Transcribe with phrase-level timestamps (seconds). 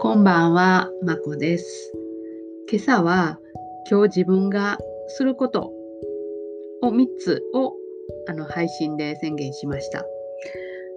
[0.00, 1.92] こんばんは、まこです。
[2.70, 3.40] 今朝は
[3.90, 4.78] 今日自分が
[5.08, 5.72] すること
[6.82, 7.74] を3つを
[8.28, 10.04] あの配信で宣言しました。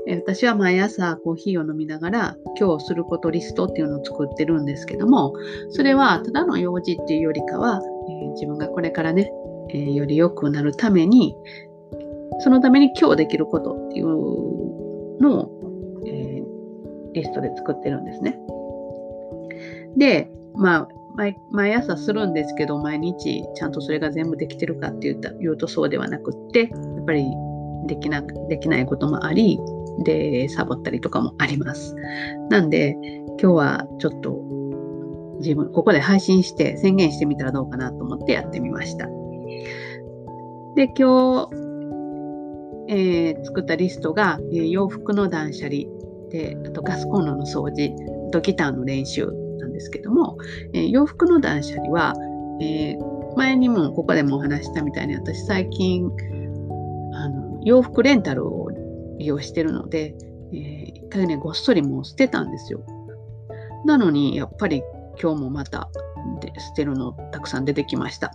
[0.08, 5.34] 私は毎朝コーヒーを飲みながら今日することリストっていうのを作ってるんですけども、
[5.72, 9.32] それはただの用事っていうよりかは、えー、自分がこれからね、
[9.72, 11.36] えー、より良くなるために、
[12.42, 18.38] そのために今日できることっていうのを、えー、リストで作ってるんですね。
[19.98, 27.26] で、まあ、毎毎朝するんですけど、毎日ちゃんとそれが全部できてるかって言った言うとそうではなくって、やっぱり
[27.88, 29.60] できなできないこともあり、
[30.04, 31.96] で、サボったりとかもあります。
[32.50, 32.96] なんで、
[33.42, 34.40] 今日はちょっと
[35.40, 39.08] 自分、ここで配信して宣言してみたらどうかなと思ってやってみました。
[40.76, 41.50] で、今日、
[42.88, 45.84] えー、作ったリストが、えー、洋服の断捨離
[46.30, 47.94] で、あとガスコンロの掃除、
[48.28, 49.30] あとギターの練習
[49.82, 50.38] ですけども、
[50.74, 52.14] えー、洋服の断捨離は、
[52.62, 56.10] えー、前にもここでもお話したみたいに私最近
[57.14, 58.70] あの洋服レンタルを
[59.18, 60.16] 利用してるので、
[60.54, 62.86] えー、一回ねごっそりもう捨てたんですよ。
[63.86, 64.84] なのにやっぱり
[65.20, 65.90] 今日もまた
[66.40, 68.32] で捨てるのたくさん出てきました。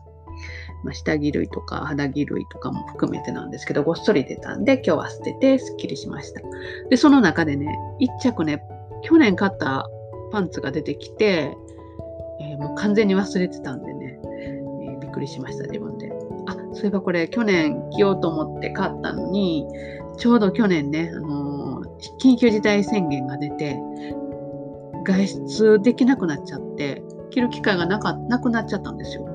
[0.85, 6.43] まあ、下着類とか肌着類とかも含めてなんですけどごっそり出たんで今日は捨ててすっきりしました。
[6.91, 8.61] でその中でね1着ね
[9.03, 9.89] 去年買った
[10.37, 11.57] パンツが出てきて、
[12.41, 16.13] えー、もう完全に忘れてたんでね、えー、びっくりしました、自分で。
[16.47, 19.67] あ、そういえばこれ去年着ようと思って買ったのに、
[20.19, 21.87] ちょうど去年ね、あのー、
[22.21, 23.79] 緊急事態宣言が出て、
[25.07, 29.27] 外出できなくなっちゃって、着る機会がなかなくなっちゃったんですよ。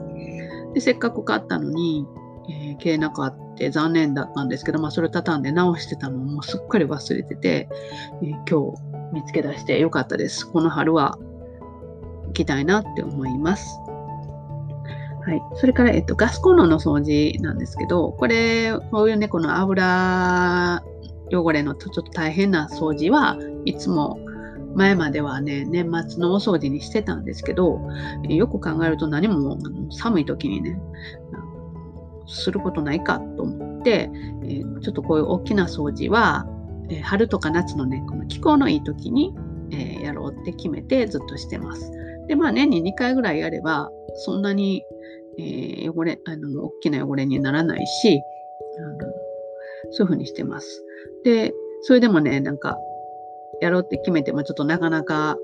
[0.75, 2.05] で、せっかく買ったのに、
[2.47, 7.69] えー、着れなかった残念だったんですけど、まあ、それを畳んで直してたのもすっかり忘れてて、
[8.21, 10.49] えー、今日見つけ出してよかったです。
[10.49, 11.17] この春は
[12.27, 13.77] 行きたいなって思います。
[15.23, 15.41] はい。
[15.55, 20.81] それから、えっと、ガスコンロの掃除なんですけど、これ、こういうね、この油
[21.31, 24.19] 汚れのちょっと大変な掃除はいつも
[24.75, 27.79] 前まではね、年末のお掃除にしてたんですけど、
[28.23, 29.57] よく考えると何も
[29.91, 30.79] 寒い時にね、
[32.27, 34.09] することないかと思って、
[34.81, 36.47] ちょっとこういう大きな掃除は、
[36.91, 39.33] えー、春とか夏のね、この気候のいい時に、
[39.71, 41.91] えー、やろうって決めてずっとしてます。
[42.27, 44.83] で、まあ年に2回ぐらいやれば、そんなに、
[45.39, 48.21] え、汚れ、あの、大きな汚れにならないし、
[48.77, 48.97] あの
[49.91, 50.83] そういうふうにしてます。
[51.23, 52.77] で、それでもね、なんか、
[53.61, 55.37] やろうって決めてもちょっとなかなか、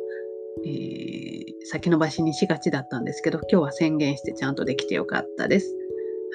[0.66, 5.74] えー、先延ばしにしがちだったんですけど、今日は宣言してちゃんとできてよかったです。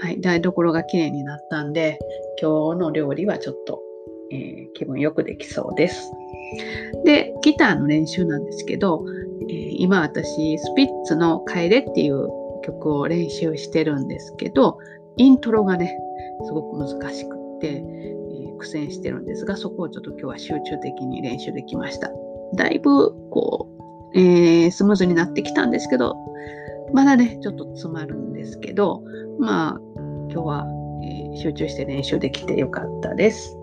[0.01, 1.99] はい、台所が綺麗になったんで、
[2.41, 3.83] 今日の料理はちょっと
[4.33, 6.11] えー、気分よくできそうです。
[7.05, 9.05] で、ギターの練習なんですけど、
[9.49, 12.29] えー、今私、スピッツの帰れっていう
[12.65, 14.79] 曲を練習してるんですけど、
[15.17, 15.99] イントロがね、
[16.45, 22.11] すごく難しくって、えー、苦戦してるんですが、そこをちょっと今日は集中的に練習できました。
[22.57, 23.69] だいぶ、こ
[24.15, 26.17] う、えー、スムーズになってきたんですけど、
[26.93, 29.03] まだね、ちょっと詰まるんですけど、
[29.39, 29.81] まあ、
[30.31, 30.67] 今日は、
[31.05, 33.57] え、集中して練習できてよかったです。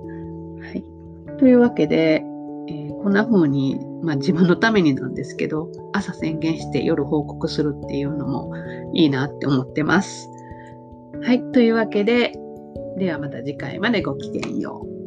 [1.40, 2.24] というわけで、
[2.68, 8.54] えー、こんな風に、まあ、自分のためになんですけど朝宣言して夜報告するっていうのも
[8.94, 10.30] いいなって思ってます。
[11.24, 12.34] はい、というわけで
[12.98, 14.99] ではまた次回までごきげんよう。